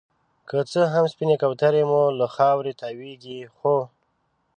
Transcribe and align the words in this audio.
که 0.49 0.57
څه 0.71 0.81
هم 0.93 1.05
سپينې 1.13 1.35
کونترې 1.41 1.83
مو 1.89 2.03
له 2.19 2.27
خاورې 2.35 2.71
تاويږي 2.81 3.39
،خو 3.55 3.75